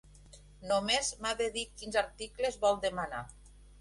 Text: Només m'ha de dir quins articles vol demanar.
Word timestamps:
Només 0.69 1.11
m'ha 1.25 1.33
de 1.43 1.49
dir 1.57 1.65
quins 1.81 1.99
articles 2.03 2.59
vol 2.65 2.81
demanar. 2.87 3.21